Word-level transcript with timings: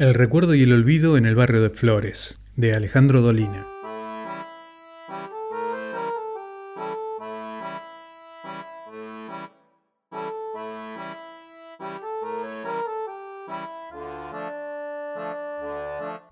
El 0.00 0.14
recuerdo 0.14 0.54
y 0.54 0.62
el 0.62 0.72
olvido 0.72 1.18
en 1.18 1.26
el 1.26 1.34
barrio 1.34 1.60
de 1.60 1.68
Flores, 1.68 2.40
de 2.56 2.72
Alejandro 2.72 3.20
Dolina. 3.20 3.66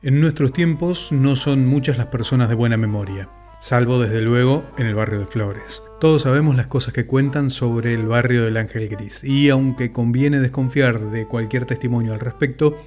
En 0.01 0.19
nuestros 0.19 0.55
tiempos 0.55 1.13
no 1.13 1.37
son 1.37 1.67
muchas 1.67 1.99
las 1.99 2.07
personas 2.07 2.49
de 2.49 2.55
buena 2.55 2.79
memoria, 2.79 3.29
salvo 3.61 4.01
desde 4.01 4.23
luego 4.23 4.65
en 4.79 4.87
el 4.87 4.95
barrio 4.95 5.19
de 5.19 5.27
Flores. 5.27 5.83
Todos 6.01 6.23
sabemos 6.23 6.57
las 6.57 6.69
cosas 6.69 6.95
que 6.95 7.05
cuentan 7.05 7.51
sobre 7.51 7.93
el 7.93 8.07
barrio 8.07 8.45
del 8.45 8.57
Ángel 8.57 8.89
Gris, 8.89 9.23
y 9.23 9.51
aunque 9.51 9.93
conviene 9.93 10.41
desconfiar 10.41 11.11
de 11.11 11.27
cualquier 11.27 11.67
testimonio 11.67 12.15
al 12.15 12.21
respecto, 12.21 12.79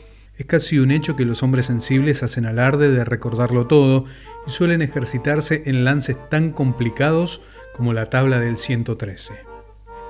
es 0.42 0.48
casi 0.48 0.80
un 0.80 0.90
hecho 0.90 1.16
que 1.16 1.24
los 1.24 1.44
hombres 1.44 1.68
sensibles 1.68 2.24
hacen 2.24 2.48
alarde 2.48 2.92
de 2.92 3.06
recordarlo 3.06 3.68
todo 3.68 4.06
y 4.48 4.50
suelen 4.50 4.82
ejercitarse 4.82 5.62
en 5.68 5.84
lances 5.86 6.18
tan 6.30 6.52
complicados 6.52 7.44
como 7.76 7.94
la 7.94 8.10
tabla 8.10 8.40
del 8.40 8.58
113. 8.58 9.34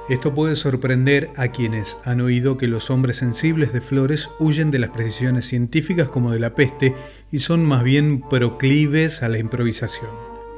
Esto 0.10 0.34
puede 0.34 0.56
sorprender 0.56 1.32
a 1.36 1.50
quienes 1.50 1.98
han 2.06 2.22
oído 2.22 2.58
que 2.58 2.70
los 2.70 2.90
hombres 2.90 3.18
sensibles 3.18 3.74
de 3.74 3.82
Flores 3.82 4.30
huyen 4.40 4.72
de 4.72 4.80
las 4.80 4.92
precisiones 4.92 5.46
científicas 5.46 6.08
como 6.08 6.32
de 6.32 6.40
la 6.40 6.56
peste 6.56 6.96
y 7.30 7.40
son 7.40 7.66
más 7.66 7.84
bien 7.84 8.22
proclives 8.22 9.24
a 9.24 9.28
la 9.28 9.38
improvisación. 9.38 10.12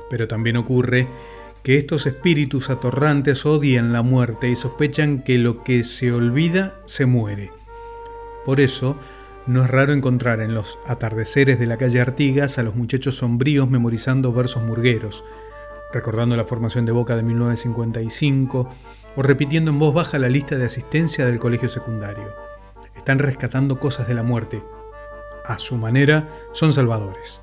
Pero 0.07 0.27
también 0.27 0.55
ocurre 0.55 1.07
que 1.63 1.79
estos 1.79 2.05
espíritus 2.05 2.69
atorrantes 2.69 3.43
odian 3.47 3.91
la 3.91 4.03
muerte 4.03 4.49
y 4.49 4.55
sospechan 4.55 5.23
que 5.23 5.39
lo 5.39 5.63
que 5.63 5.83
se 5.83 6.11
olvida 6.11 6.79
se 6.85 7.07
muere. 7.07 7.49
Por 8.45 8.59
eso, 8.59 8.97
no 9.45 9.63
es 9.63 9.69
raro 9.69 9.93
encontrar 9.93 10.39
en 10.39 10.53
los 10.53 10.79
atardeceres 10.87 11.59
de 11.59 11.65
la 11.65 11.77
calle 11.77 11.99
Artigas 11.99 12.57
a 12.57 12.63
los 12.63 12.75
muchachos 12.75 13.17
sombríos 13.17 13.69
memorizando 13.69 14.31
versos 14.31 14.63
murgueros, 14.63 15.23
recordando 15.91 16.37
la 16.37 16.45
formación 16.45 16.85
de 16.85 16.93
Boca 16.93 17.15
de 17.15 17.23
1955 17.23 18.69
o 19.15 19.21
repitiendo 19.21 19.71
en 19.71 19.79
voz 19.79 19.93
baja 19.93 20.17
la 20.17 20.29
lista 20.29 20.55
de 20.55 20.65
asistencia 20.65 21.25
del 21.25 21.39
colegio 21.39 21.69
secundario. 21.69 22.33
Están 22.95 23.19
rescatando 23.19 23.79
cosas 23.79 24.07
de 24.07 24.13
la 24.13 24.23
muerte. 24.23 24.63
A 25.45 25.59
su 25.59 25.75
manera, 25.75 26.29
son 26.53 26.71
salvadores. 26.71 27.41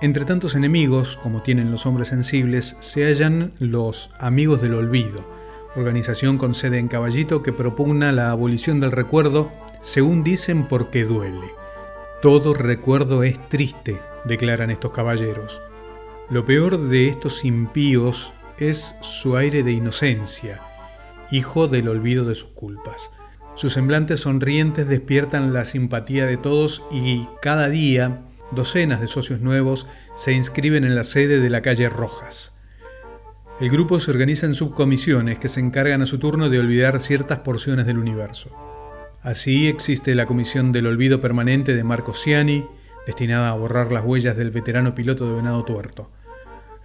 Entre 0.00 0.24
tantos 0.24 0.54
enemigos, 0.54 1.18
como 1.20 1.42
tienen 1.42 1.72
los 1.72 1.86
hombres 1.86 2.08
sensibles, 2.08 2.76
se 2.78 3.04
hallan 3.04 3.52
los 3.58 4.14
Amigos 4.20 4.62
del 4.62 4.74
Olvido, 4.74 5.28
organización 5.74 6.38
con 6.38 6.54
sede 6.54 6.78
en 6.78 6.86
Caballito 6.86 7.42
que 7.42 7.52
propugna 7.52 8.12
la 8.12 8.30
abolición 8.30 8.78
del 8.78 8.92
recuerdo 8.92 9.50
según 9.80 10.24
dicen 10.24 10.66
porque 10.66 11.04
duele. 11.04 11.52
Todo 12.20 12.54
recuerdo 12.54 13.22
es 13.22 13.38
triste, 13.48 14.00
declaran 14.24 14.70
estos 14.70 14.92
caballeros. 14.92 15.62
Lo 16.30 16.44
peor 16.44 16.88
de 16.88 17.08
estos 17.08 17.44
impíos 17.44 18.32
es 18.58 18.96
su 19.00 19.36
aire 19.36 19.62
de 19.62 19.72
inocencia, 19.72 20.60
hijo 21.30 21.68
del 21.68 21.88
olvido 21.88 22.24
de 22.24 22.34
sus 22.34 22.50
culpas. 22.50 23.12
Sus 23.54 23.72
semblantes 23.72 24.20
sonrientes 24.20 24.88
despiertan 24.88 25.52
la 25.52 25.64
simpatía 25.64 26.26
de 26.26 26.36
todos 26.36 26.86
y 26.92 27.28
cada 27.40 27.68
día 27.68 28.22
docenas 28.50 29.00
de 29.00 29.08
socios 29.08 29.40
nuevos 29.40 29.88
se 30.14 30.32
inscriben 30.32 30.84
en 30.84 30.94
la 30.94 31.04
sede 31.04 31.40
de 31.40 31.50
la 31.50 31.62
calle 31.62 31.88
Rojas. 31.88 32.60
El 33.60 33.70
grupo 33.70 33.98
se 33.98 34.10
organiza 34.10 34.46
en 34.46 34.54
subcomisiones 34.54 35.38
que 35.38 35.48
se 35.48 35.60
encargan 35.60 36.02
a 36.02 36.06
su 36.06 36.18
turno 36.18 36.48
de 36.48 36.60
olvidar 36.60 37.00
ciertas 37.00 37.40
porciones 37.40 37.86
del 37.86 37.98
universo. 37.98 38.56
Así 39.28 39.68
existe 39.68 40.14
la 40.14 40.24
Comisión 40.24 40.72
del 40.72 40.86
Olvido 40.86 41.20
Permanente 41.20 41.76
de 41.76 41.84
Marco 41.84 42.14
Ciani, 42.14 42.64
destinada 43.06 43.50
a 43.50 43.52
borrar 43.52 43.92
las 43.92 44.02
huellas 44.02 44.38
del 44.38 44.50
veterano 44.50 44.94
piloto 44.94 45.28
de 45.28 45.34
Venado 45.34 45.66
Tuerto. 45.66 46.10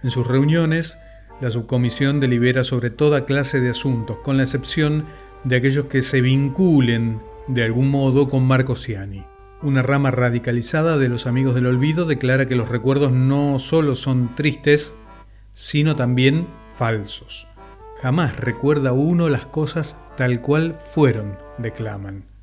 En 0.02 0.10
sus 0.10 0.26
reuniones, 0.26 0.98
la 1.40 1.50
subcomisión 1.50 2.20
delibera 2.20 2.62
sobre 2.62 2.90
toda 2.90 3.24
clase 3.24 3.62
de 3.62 3.70
asuntos, 3.70 4.18
con 4.18 4.36
la 4.36 4.42
excepción 4.42 5.06
de 5.44 5.56
aquellos 5.56 5.86
que 5.86 6.02
se 6.02 6.20
vinculen 6.20 7.22
de 7.48 7.64
algún 7.64 7.88
modo 7.88 8.28
con 8.28 8.46
Marco 8.46 8.76
Ciani. 8.76 9.24
Una 9.62 9.80
rama 9.80 10.10
radicalizada 10.10 10.98
de 10.98 11.08
los 11.08 11.26
amigos 11.26 11.54
del 11.54 11.64
olvido 11.64 12.04
declara 12.04 12.46
que 12.46 12.56
los 12.56 12.68
recuerdos 12.68 13.10
no 13.10 13.58
solo 13.58 13.94
son 13.94 14.34
tristes, 14.34 14.94
sino 15.54 15.96
también 15.96 16.46
falsos. 16.76 17.48
Jamás 18.02 18.36
recuerda 18.36 18.92
uno 18.92 19.30
las 19.30 19.46
cosas 19.46 19.98
tal 20.18 20.42
cual 20.42 20.74
fueron, 20.74 21.38
declaman. 21.56 22.33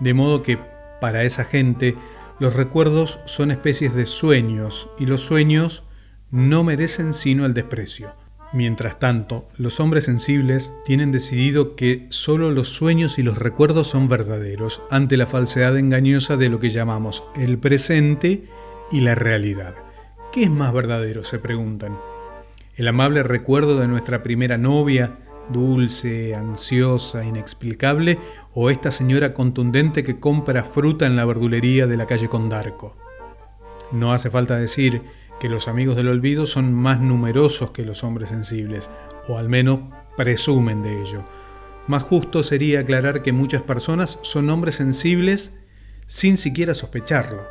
De 0.00 0.14
modo 0.14 0.42
que, 0.42 0.58
para 1.00 1.24
esa 1.24 1.44
gente, 1.44 1.94
los 2.38 2.54
recuerdos 2.54 3.18
son 3.24 3.50
especies 3.50 3.94
de 3.94 4.06
sueños 4.06 4.90
y 4.98 5.06
los 5.06 5.22
sueños 5.22 5.84
no 6.30 6.64
merecen 6.64 7.14
sino 7.14 7.46
el 7.46 7.54
desprecio. 7.54 8.12
Mientras 8.52 8.98
tanto, 8.98 9.48
los 9.56 9.80
hombres 9.80 10.04
sensibles 10.04 10.72
tienen 10.84 11.12
decidido 11.12 11.76
que 11.76 12.06
solo 12.10 12.50
los 12.50 12.68
sueños 12.68 13.18
y 13.18 13.22
los 13.22 13.38
recuerdos 13.38 13.88
son 13.88 14.08
verdaderos 14.08 14.82
ante 14.90 15.16
la 15.16 15.26
falsedad 15.26 15.76
engañosa 15.76 16.36
de 16.36 16.48
lo 16.48 16.60
que 16.60 16.70
llamamos 16.70 17.24
el 17.34 17.58
presente 17.58 18.44
y 18.92 19.00
la 19.00 19.14
realidad. 19.14 19.74
¿Qué 20.32 20.44
es 20.44 20.50
más 20.50 20.72
verdadero? 20.72 21.24
se 21.24 21.38
preguntan. 21.38 21.98
¿El 22.76 22.88
amable 22.88 23.22
recuerdo 23.22 23.80
de 23.80 23.88
nuestra 23.88 24.22
primera 24.22 24.58
novia, 24.58 25.18
dulce, 25.50 26.34
ansiosa, 26.34 27.24
inexplicable, 27.24 28.18
o 28.58 28.70
esta 28.70 28.90
señora 28.90 29.34
contundente 29.34 30.02
que 30.02 30.18
compra 30.18 30.64
fruta 30.64 31.04
en 31.04 31.14
la 31.14 31.26
verdulería 31.26 31.86
de 31.86 31.98
la 31.98 32.06
calle 32.06 32.30
Condarco. 32.30 32.96
No 33.92 34.14
hace 34.14 34.30
falta 34.30 34.56
decir 34.56 35.02
que 35.38 35.50
los 35.50 35.68
amigos 35.68 35.94
del 35.94 36.08
olvido 36.08 36.46
son 36.46 36.72
más 36.72 36.98
numerosos 36.98 37.72
que 37.72 37.84
los 37.84 38.02
hombres 38.02 38.30
sensibles, 38.30 38.90
o 39.28 39.36
al 39.36 39.50
menos 39.50 39.80
presumen 40.16 40.82
de 40.82 41.02
ello. 41.02 41.22
Más 41.86 42.04
justo 42.04 42.42
sería 42.42 42.80
aclarar 42.80 43.20
que 43.20 43.30
muchas 43.30 43.60
personas 43.60 44.18
son 44.22 44.48
hombres 44.48 44.76
sensibles 44.76 45.62
sin 46.06 46.38
siquiera 46.38 46.72
sospecharlo. 46.72 47.42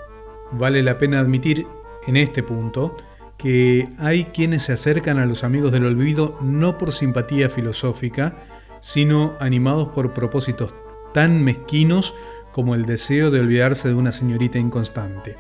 Vale 0.54 0.82
la 0.82 0.98
pena 0.98 1.20
admitir 1.20 1.68
en 2.08 2.18
este 2.18 2.42
punto 2.42 2.98
que 3.38 3.90
hay 4.00 4.26
quienes 4.26 4.64
se 4.64 4.74
acercan 4.74 5.20
a 5.20 5.28
los 5.28 5.44
amigos 5.44 5.72
del 5.72 5.86
olvido 5.86 6.40
no 6.42 6.80
por 6.80 6.92
simpatía 6.92 7.48
filosófica, 7.48 8.38
sino 8.80 9.36
animados 9.40 9.90
por 9.90 10.12
propósitos 10.12 10.74
tan 11.16 11.42
mezquinos 11.46 12.14
como 12.52 12.76
el 12.76 12.86
deseo 12.86 13.32
de 13.32 13.40
olvidarse 13.40 13.88
de 13.88 13.94
una 13.94 14.12
señorita 14.12 14.60
inconstante. 14.60 15.38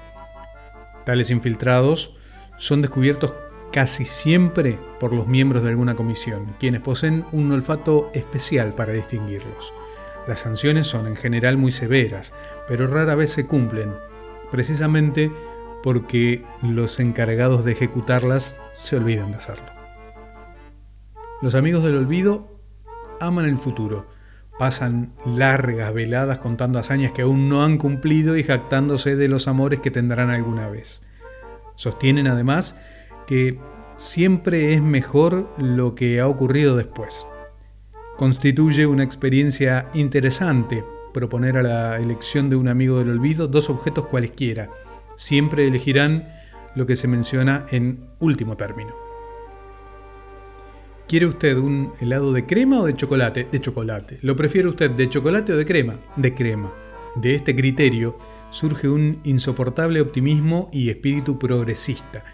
Tales 1.04 1.30
infiltrados 1.32 2.16
son 2.58 2.82
descubiertos 2.82 3.34
casi 3.74 4.06
siempre 4.06 4.80
por 5.02 5.12
los 5.12 5.28
miembros 5.28 5.64
de 5.64 5.70
alguna 5.72 5.98
comisión, 5.98 6.56
quienes 6.62 6.80
poseen 6.80 7.26
un 7.34 7.52
olfato 7.52 8.10
especial 8.14 8.74
para 8.74 8.94
distinguirlos. 8.94 9.74
Las 10.30 10.40
sanciones 10.40 10.88
son 10.88 11.08
en 11.08 11.18
general 11.18 11.58
muy 11.58 11.74
severas, 11.74 12.32
pero 12.70 12.88
rara 12.88 13.16
vez 13.16 13.32
se 13.32 13.46
cumplen, 13.46 13.94
precisamente 14.52 15.30
porque 15.84 16.46
los 16.62 17.02
encargados 17.02 17.66
de 17.66 17.74
ejecutarlas 17.74 18.62
se 18.80 18.96
olvidan 18.96 19.32
de 19.32 19.38
hacerlo. 19.40 19.72
Los 21.42 21.54
amigos 21.54 21.84
del 21.84 21.98
olvido 21.98 22.62
aman 23.20 23.44
el 23.44 23.58
futuro, 23.58 24.15
pasan 24.58 25.14
largas 25.26 25.94
veladas 25.94 26.40
contando 26.40 26.80
hazañas 26.80 27.12
que 27.12 27.24
aún 27.24 27.50
no 27.50 27.64
han 27.64 27.78
cumplido 27.78 28.38
y 28.38 28.44
jactándose 28.44 29.16
de 29.16 29.28
los 29.28 29.48
amores 29.48 29.80
que 29.80 29.92
tendrán 29.92 30.30
alguna 30.30 30.70
vez. 30.70 31.04
Sostienen 31.76 32.28
además 32.28 32.82
que 33.28 33.60
siempre 33.98 34.74
es 34.74 34.82
mejor 34.82 35.54
lo 35.58 35.96
que 35.96 36.20
ha 36.20 36.28
ocurrido 36.28 36.76
después. 36.76 37.28
Constituye 38.18 38.86
una 38.86 39.04
experiencia 39.04 39.90
interesante 39.94 40.84
proponer 41.14 41.58
a 41.58 41.64
la 41.64 41.98
elección 41.98 42.50
de 42.50 42.56
un 42.56 42.68
amigo 42.68 43.00
del 43.00 43.10
olvido 43.10 43.48
dos 43.48 43.70
objetos 43.70 44.08
cualesquiera, 44.08 44.70
siempre 45.16 45.68
elegirán 45.68 46.28
lo 46.76 46.86
que 46.86 46.98
se 46.98 47.08
menciona 47.08 47.66
en 47.72 48.10
último 48.20 48.58
término. 48.58 49.05
¿Quiere 51.08 51.28
usted 51.28 51.58
un 51.58 51.92
helado 52.02 52.34
de 52.34 52.48
crema 52.48 52.80
o 52.80 52.86
de 52.86 52.96
chocolate? 52.96 53.48
De 53.52 53.62
chocolate. 53.62 54.18
¿Lo 54.24 54.36
prefiere 54.36 54.68
usted 54.68 54.90
de 54.90 55.08
chocolate 55.08 55.54
o 55.54 55.58
de 55.58 55.64
crema? 55.64 56.00
De 56.16 56.34
crema. 56.34 56.74
De 57.16 57.36
este 57.36 57.56
criterio 57.56 58.18
surge 58.50 58.90
un 58.90 59.20
insoportable 59.24 60.02
optimismo 60.02 60.68
y 60.74 60.90
espíritu 60.90 61.38
progresista. 61.38 62.26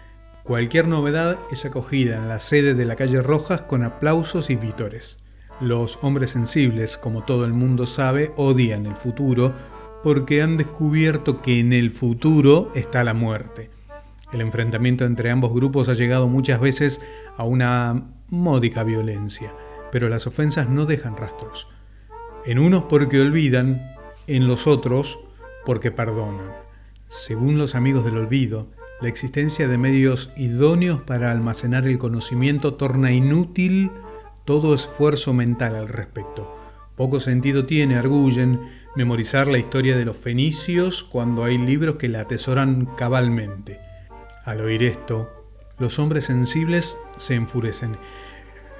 Cualquier 0.42 0.88
novedad 0.88 1.38
es 1.50 1.66
acogida 1.66 2.16
en 2.16 2.28
la 2.28 2.38
sede 2.38 2.72
de 2.72 2.86
la 2.86 2.96
calle 2.96 3.20
Rojas 3.20 3.60
con 3.60 3.84
aplausos 3.84 4.48
y 4.48 4.56
vítores. 4.56 5.18
Los 5.60 5.98
hombres 6.00 6.30
sensibles, 6.30 6.96
como 6.96 7.24
todo 7.24 7.44
el 7.44 7.52
mundo 7.52 7.84
sabe, 7.84 8.32
odian 8.36 8.86
el 8.86 8.96
futuro 8.96 9.52
porque 10.02 10.40
han 10.40 10.56
descubierto 10.56 11.42
que 11.42 11.60
en 11.60 11.74
el 11.74 11.90
futuro 11.90 12.72
está 12.74 13.04
la 13.04 13.12
muerte. 13.12 13.68
El 14.32 14.40
enfrentamiento 14.40 15.04
entre 15.04 15.30
ambos 15.30 15.52
grupos 15.52 15.88
ha 15.88 15.92
llegado 15.92 16.26
muchas 16.26 16.60
veces 16.60 17.02
a 17.36 17.44
una 17.44 18.04
módica 18.28 18.82
violencia, 18.82 19.54
pero 19.90 20.08
las 20.08 20.26
ofensas 20.26 20.68
no 20.70 20.86
dejan 20.86 21.16
rastros. 21.16 21.68
En 22.46 22.58
unos 22.58 22.84
porque 22.84 23.20
olvidan, 23.20 23.82
en 24.26 24.46
los 24.46 24.66
otros 24.66 25.20
porque 25.66 25.90
perdonan. 25.90 26.50
Según 27.08 27.58
los 27.58 27.74
amigos 27.74 28.04
del 28.04 28.16
olvido, 28.16 28.68
la 29.02 29.08
existencia 29.08 29.68
de 29.68 29.78
medios 29.78 30.32
idóneos 30.36 31.02
para 31.02 31.30
almacenar 31.30 31.86
el 31.86 31.98
conocimiento 31.98 32.74
torna 32.74 33.12
inútil 33.12 33.90
todo 34.44 34.74
esfuerzo 34.74 35.34
mental 35.34 35.76
al 35.76 35.88
respecto. 35.88 36.56
Poco 36.96 37.20
sentido 37.20 37.66
tiene, 37.66 37.96
arguyen, 37.96 38.60
memorizar 38.96 39.46
la 39.48 39.58
historia 39.58 39.96
de 39.96 40.04
los 40.04 40.16
fenicios 40.16 41.02
cuando 41.02 41.44
hay 41.44 41.58
libros 41.58 41.96
que 41.96 42.08
la 42.08 42.20
atesoran 42.20 42.86
cabalmente. 42.96 43.91
Al 44.44 44.60
oír 44.60 44.82
esto, 44.82 45.30
los 45.78 45.98
hombres 45.98 46.24
sensibles 46.24 46.98
se 47.16 47.34
enfurecen. 47.34 47.96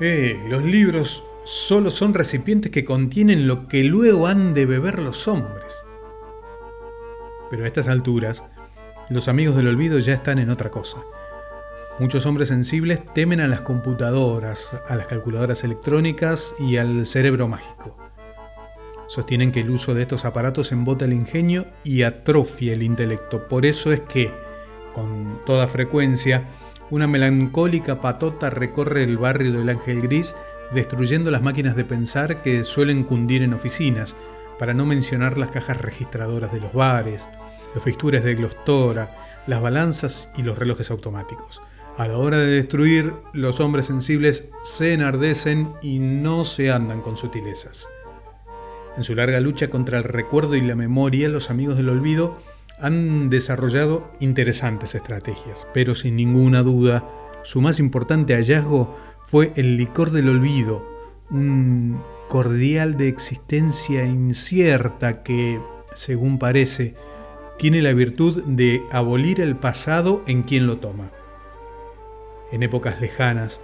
Eh, 0.01 0.43
los 0.49 0.65
libros 0.65 1.25
solo 1.45 1.91
son 1.91 2.15
recipientes 2.15 2.73
que 2.73 2.85
contienen 2.85 3.47
lo 3.47 3.69
que 3.69 3.85
luego 3.85 4.27
han 4.27 4.55
de 4.55 4.67
beber 4.67 4.99
los 4.99 5.29
hombres. 5.29 5.85
Pero 7.51 7.65
a 7.65 7.67
estas 7.67 7.89
alturas, 7.89 8.45
los 9.09 9.29
amigos 9.29 9.57
del 9.57 9.69
olvido 9.69 9.99
ya 9.99 10.15
están 10.15 10.39
en 10.39 10.51
otra 10.51 10.71
cosa. 10.71 10.99
Muchos 11.99 12.27
hombres 12.27 12.49
sensibles 12.49 13.01
temen 13.15 13.41
a 13.41 13.47
las 13.47 13.61
computadoras, 13.61 14.75
a 14.89 14.97
las 14.97 15.07
calculadoras 15.07 15.63
electrónicas 15.63 16.57
y 16.59 16.79
al 16.79 17.07
cerebro 17.07 17.47
mágico. 17.47 17.97
Sostienen 19.09 19.53
que 19.53 19.61
el 19.61 19.71
uso 19.71 19.95
de 19.95 20.03
estos 20.03 20.25
aparatos 20.25 20.73
embota 20.73 21.05
el 21.05 21.13
ingenio 21.13 21.67
y 21.85 22.03
atrofia 22.03 22.73
el 22.73 22.83
intelecto. 22.83 23.47
Por 23.47 23.67
eso 23.67 23.93
es 23.93 24.01
que, 24.01 24.33
con 24.93 25.41
toda 25.47 25.67
frecuencia, 25.69 26.49
una 26.91 27.07
melancólica 27.07 28.01
patota 28.01 28.51
recorre 28.51 29.05
el 29.05 29.19
barrio 29.19 29.53
del 29.53 29.69
Ángel 29.69 30.03
Gris 30.03 30.35
destruyendo 30.73 31.31
las 31.31 31.43
máquinas 31.43 31.77
de 31.77 31.85
pensar 31.85 32.43
que 32.43 32.65
suelen 32.65 33.05
cundir 33.05 33.43
en 33.43 33.55
oficinas, 33.55 34.17
para 34.59 34.75
no 34.75 34.87
mencionar 34.87 35.39
las 35.39 35.51
cajas 35.51 35.81
registradoras 35.81 36.53
de 36.53 36.61
los 36.61 36.73
bares, 36.73 37.27
los 37.75 37.83
fixtures 37.83 38.23
de 38.23 38.35
glostora, 38.35 39.43
las 39.47 39.61
balanzas 39.61 40.31
y 40.37 40.43
los 40.43 40.59
relojes 40.59 40.91
automáticos. 40.91 41.63
A 41.99 42.09
la 42.09 42.17
hora 42.17 42.39
de 42.39 42.47
destruir, 42.47 43.13
los 43.33 43.61
hombres 43.61 43.87
sensibles 43.87 44.51
se 44.63 44.95
enardecen 44.95 45.73
y 45.83 45.99
no 45.99 46.45
se 46.45 46.71
andan 46.71 47.03
con 47.03 47.17
sutilezas. 47.17 47.89
En 48.97 49.05
su 49.05 49.15
larga 49.15 49.41
lucha 49.41 49.69
contra 49.69 49.99
el 49.99 50.05
recuerdo 50.05 50.55
y 50.55 50.61
la 50.61 50.75
memoria, 50.75 51.29
los 51.29 51.51
amigos 51.51 51.77
del 51.77 51.89
olvido 51.89 52.39
han 52.83 53.31
desarrollado 53.31 54.13
interesantes 54.21 54.95
estrategias, 54.95 55.67
pero 55.73 55.95
sin 55.95 56.17
ninguna 56.17 56.63
duda, 56.63 57.09
su 57.45 57.61
más 57.61 57.79
importante 57.79 58.35
hallazgo 58.35 58.97
fue 59.25 59.53
el 59.57 59.77
licor 59.77 60.11
del 60.11 60.29
olvido, 60.29 60.85
un 61.31 62.03
cordial 62.29 62.97
de 62.97 63.09
existencia 63.09 64.05
incierta 64.05 65.23
que, 65.23 65.61
según 65.95 66.39
parece, 66.39 66.95
tiene 67.59 67.81
la 67.83 67.93
virtud 67.93 68.43
de 68.45 68.83
abolir 68.91 69.41
el 69.41 69.57
pasado 69.57 70.23
en 70.27 70.43
quien 70.43 70.67
lo 70.67 70.79
toma. 70.79 71.11
En 72.51 72.63
épocas 72.63 73.01
lejanas, 73.01 73.61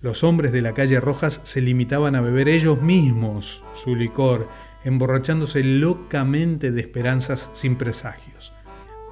los 0.00 0.24
hombres 0.24 0.52
de 0.52 0.62
la 0.62 0.72
calle 0.72 1.00
Rojas 1.00 1.40
se 1.44 1.60
limitaban 1.60 2.14
a 2.14 2.20
beber 2.20 2.48
ellos 2.48 2.80
mismos 2.80 3.64
su 3.74 3.96
licor, 3.96 4.48
emborrachándose 4.84 5.62
locamente 5.62 6.70
de 6.70 6.80
esperanzas 6.80 7.50
sin 7.52 7.76
presagios. 7.76 8.54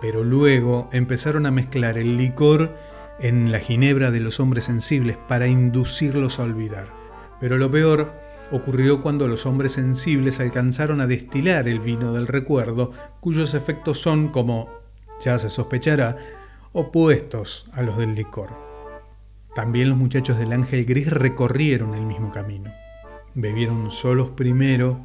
Pero 0.01 0.25
luego 0.25 0.89
empezaron 0.93 1.47
a 1.47 1.51
mezclar 1.51 1.99
el 1.99 2.17
licor 2.17 2.77
en 3.21 3.51
la 3.51 3.59
ginebra 3.59 4.11
de 4.11 4.21
los 4.21 4.41
hombres 4.41 4.65
sensibles 4.65 5.17
para 5.17 5.47
inducirlos 5.49 6.39
a 6.39 6.45
olvidar. 6.45 6.89
Pero 7.41 7.59
lo 7.59 7.71
peor 7.71 8.13
ocurrió 8.51 9.03
cuando 9.03 9.29
los 9.29 9.47
hombres 9.47 9.73
sensibles 9.73 10.41
alcanzaron 10.41 11.01
a 11.01 11.07
destilar 11.07 11.69
el 11.69 11.81
vino 11.81 12.13
del 12.13 12.27
recuerdo, 12.27 12.93
cuyos 13.21 13.55
efectos 13.55 13.99
son, 13.99 14.29
como 14.29 14.69
ya 15.21 15.39
se 15.39 15.49
sospechará, 15.49 16.17
opuestos 16.73 17.69
a 17.73 17.83
los 17.83 17.97
del 17.99 18.15
licor. 18.15 18.51
También 19.55 19.89
los 19.89 19.99
muchachos 19.99 20.39
del 20.39 20.53
ángel 20.53 20.85
gris 20.85 21.11
recorrieron 21.11 21.95
el 21.95 22.07
mismo 22.07 22.31
camino. 22.31 22.71
Bebieron 23.35 23.91
solos 23.91 24.31
primero 24.31 25.05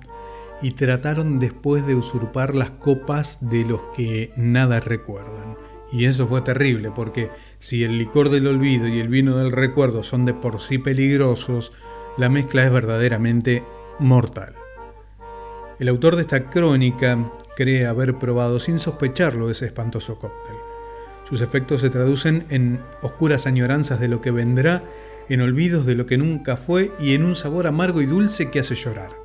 y 0.64 0.72
trataron 0.72 1.40
después 1.40 1.86
de 1.86 1.94
usurpar 1.94 2.56
las 2.56 2.72
copas 2.72 3.50
de 3.50 3.66
los 3.66 3.82
que 3.96 4.32
nada 4.38 4.80
recuerdan. 4.80 5.58
Y 5.92 6.06
eso 6.06 6.26
fue 6.26 6.42
terrible 6.42 6.90
porque 6.96 7.30
si 7.60 7.84
el 7.84 8.00
licor 8.00 8.30
del 8.30 8.48
olvido 8.48 8.88
y 8.88 9.00
el 9.00 9.10
vino 9.10 9.38
del 9.38 9.52
recuerdo 9.52 10.02
son 10.02 10.26
de 10.26 10.34
por 10.34 10.62
sí 10.62 10.80
peligrosos, 10.80 11.74
la 12.18 12.30
mezcla 12.30 12.64
es 12.64 12.72
verdaderamente 12.72 13.64
mortal. 14.00 14.56
El 15.80 15.90
autor 15.90 16.16
de 16.16 16.22
esta 16.22 16.50
crónica 16.50 17.32
cree 17.58 17.86
haber 17.86 18.18
probado 18.18 18.60
sin 18.60 18.80
sospecharlo 18.80 19.50
ese 19.50 19.66
espantoso 19.66 20.18
cóctel. 20.18 20.56
Sus 21.28 21.42
efectos 21.42 21.82
se 21.82 21.90
traducen 21.90 22.46
en 22.50 22.80
oscuras 23.02 23.48
añoranzas 23.48 24.00
de 24.00 24.08
lo 24.08 24.22
que 24.22 24.32
vendrá, 24.32 24.84
en 25.28 25.42
olvidos 25.42 25.86
de 25.86 25.96
lo 25.96 26.06
que 26.06 26.18
nunca 26.18 26.56
fue 26.56 26.92
y 27.00 27.16
en 27.16 27.26
un 27.26 27.36
sabor 27.36 27.68
amargo 27.68 28.02
y 28.02 28.06
dulce 28.06 28.50
que 28.50 28.60
hace 28.60 28.76
llorar. 28.76 29.23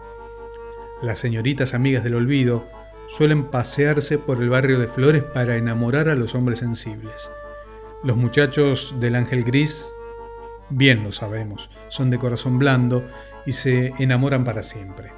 Las 1.01 1.21
señoritas 1.21 1.75
amigas 1.75 2.03
del 2.03 2.17
olvido 2.17 2.67
suelen 3.07 3.45
pasearse 3.45 4.19
por 4.19 4.43
el 4.43 4.49
barrio 4.49 4.81
de 4.81 4.89
Flores 4.89 5.23
para 5.23 5.57
enamorar 5.57 6.09
a 6.09 6.17
los 6.17 6.35
hombres 6.35 6.59
sensibles. 6.59 7.31
Los 8.03 8.17
muchachos 8.17 8.97
del 8.99 9.15
ángel 9.15 9.45
gris, 9.45 9.87
bien 10.71 11.05
lo 11.05 11.13
sabemos, 11.13 11.71
son 11.87 12.11
de 12.11 12.19
corazón 12.19 12.59
blando 12.59 13.07
y 13.47 13.53
se 13.53 13.95
enamoran 14.01 14.43
para 14.43 14.65
siempre. 14.65 15.13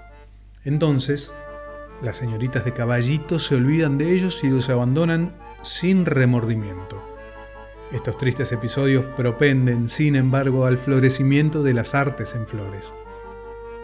Entonces, 0.66 1.34
las 2.02 2.16
señoritas 2.16 2.66
de 2.66 2.74
caballito 2.74 3.38
se 3.38 3.54
olvidan 3.54 3.96
de 3.96 4.12
ellos 4.12 4.44
y 4.44 4.50
los 4.50 4.68
abandonan 4.68 5.34
sin 5.62 6.04
remordimiento. 6.04 7.02
Estos 7.90 8.18
tristes 8.18 8.52
episodios 8.52 9.06
propenden, 9.16 9.88
sin 9.88 10.14
embargo, 10.14 10.66
al 10.66 10.76
florecimiento 10.76 11.62
de 11.62 11.72
las 11.72 11.94
artes 11.94 12.34
en 12.34 12.46
flores 12.46 12.92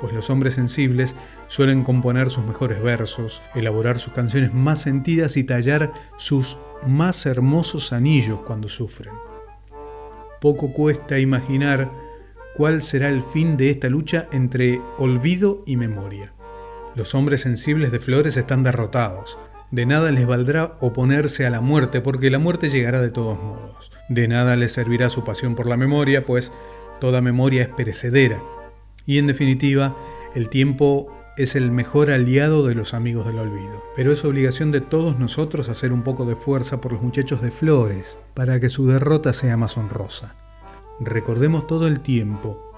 pues 0.00 0.12
los 0.12 0.30
hombres 0.30 0.54
sensibles 0.54 1.16
suelen 1.48 1.84
componer 1.84 2.30
sus 2.30 2.44
mejores 2.44 2.82
versos, 2.82 3.42
elaborar 3.54 3.98
sus 3.98 4.12
canciones 4.12 4.52
más 4.52 4.80
sentidas 4.82 5.36
y 5.36 5.44
tallar 5.44 5.92
sus 6.18 6.58
más 6.86 7.24
hermosos 7.26 7.92
anillos 7.92 8.40
cuando 8.46 8.68
sufren. 8.68 9.14
Poco 10.40 10.72
cuesta 10.72 11.18
imaginar 11.18 11.90
cuál 12.54 12.82
será 12.82 13.08
el 13.08 13.22
fin 13.22 13.56
de 13.56 13.70
esta 13.70 13.88
lucha 13.88 14.28
entre 14.32 14.80
olvido 14.98 15.62
y 15.66 15.76
memoria. 15.76 16.32
Los 16.94 17.14
hombres 17.14 17.42
sensibles 17.42 17.90
de 17.92 18.00
flores 18.00 18.36
están 18.36 18.62
derrotados. 18.62 19.38
De 19.70 19.84
nada 19.84 20.10
les 20.10 20.26
valdrá 20.26 20.76
oponerse 20.80 21.46
a 21.46 21.50
la 21.50 21.60
muerte, 21.60 22.00
porque 22.00 22.30
la 22.30 22.38
muerte 22.38 22.68
llegará 22.68 23.00
de 23.02 23.10
todos 23.10 23.42
modos. 23.42 23.90
De 24.08 24.28
nada 24.28 24.56
les 24.56 24.72
servirá 24.72 25.10
su 25.10 25.24
pasión 25.24 25.54
por 25.54 25.66
la 25.66 25.76
memoria, 25.76 26.24
pues 26.24 26.52
toda 27.00 27.20
memoria 27.20 27.62
es 27.62 27.68
perecedera 27.68 28.40
y 29.06 29.18
en 29.18 29.26
definitiva, 29.26 29.96
el 30.34 30.48
tiempo 30.48 31.06
es 31.36 31.54
el 31.54 31.70
mejor 31.70 32.10
aliado 32.10 32.66
de 32.66 32.74
los 32.74 32.94
amigos 32.94 33.26
del 33.26 33.38
olvido. 33.38 33.82
Pero 33.94 34.12
es 34.12 34.24
obligación 34.24 34.72
de 34.72 34.80
todos 34.80 35.18
nosotros 35.18 35.68
hacer 35.68 35.92
un 35.92 36.02
poco 36.02 36.24
de 36.24 36.34
fuerza 36.34 36.80
por 36.80 36.92
los 36.92 37.02
muchachos 37.02 37.42
de 37.42 37.50
Flores, 37.50 38.18
para 38.34 38.58
que 38.58 38.70
su 38.70 38.86
derrota 38.86 39.32
sea 39.32 39.56
más 39.56 39.76
honrosa. 39.76 40.34
Recordemos 40.98 41.66
todo 41.66 41.86
el 41.86 42.00
tiempo. 42.00 42.72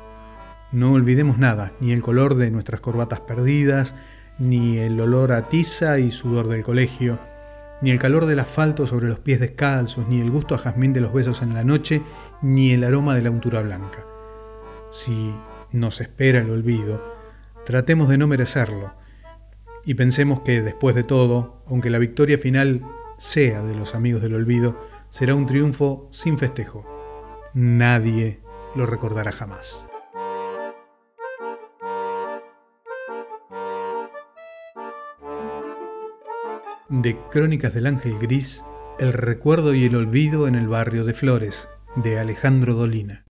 No 0.72 0.92
olvidemos 0.92 1.38
nada, 1.38 1.72
ni 1.80 1.92
el 1.92 2.02
color 2.02 2.34
de 2.34 2.50
nuestras 2.50 2.80
corbatas 2.80 3.20
perdidas, 3.20 3.94
ni 4.38 4.78
el 4.78 5.00
olor 5.00 5.32
a 5.32 5.48
tiza 5.48 5.98
y 5.98 6.10
sudor 6.10 6.48
del 6.48 6.64
colegio, 6.64 7.18
ni 7.80 7.90
el 7.90 7.98
calor 7.98 8.26
del 8.26 8.40
asfalto 8.40 8.86
sobre 8.88 9.08
los 9.08 9.20
pies 9.20 9.38
descalzos, 9.38 10.08
ni 10.08 10.20
el 10.20 10.30
gusto 10.30 10.56
a 10.56 10.58
jazmín 10.58 10.92
de 10.92 11.00
los 11.00 11.12
besos 11.12 11.42
en 11.42 11.54
la 11.54 11.62
noche, 11.62 12.02
ni 12.42 12.72
el 12.72 12.82
aroma 12.82 13.14
de 13.14 13.22
la 13.22 13.30
untura 13.30 13.62
blanca. 13.62 14.04
Si 14.90 15.32
nos 15.72 16.00
espera 16.00 16.40
el 16.40 16.50
olvido, 16.50 17.14
tratemos 17.64 18.08
de 18.08 18.18
no 18.18 18.26
merecerlo 18.26 18.94
y 19.84 19.94
pensemos 19.94 20.40
que 20.40 20.62
después 20.62 20.94
de 20.94 21.04
todo, 21.04 21.62
aunque 21.66 21.90
la 21.90 21.98
victoria 21.98 22.38
final 22.38 22.82
sea 23.18 23.62
de 23.62 23.74
los 23.74 23.94
amigos 23.94 24.22
del 24.22 24.34
olvido, 24.34 24.78
será 25.10 25.34
un 25.34 25.46
triunfo 25.46 26.08
sin 26.12 26.38
festejo. 26.38 26.86
Nadie 27.54 28.40
lo 28.74 28.86
recordará 28.86 29.32
jamás. 29.32 29.88
De 36.88 37.18
Crónicas 37.30 37.74
del 37.74 37.86
Ángel 37.86 38.18
Gris, 38.18 38.64
El 38.98 39.12
recuerdo 39.12 39.74
y 39.74 39.84
el 39.84 39.94
olvido 39.94 40.48
en 40.48 40.54
el 40.54 40.68
barrio 40.68 41.04
de 41.04 41.14
Flores, 41.14 41.68
de 41.96 42.18
Alejandro 42.18 42.74
Dolina. 42.74 43.27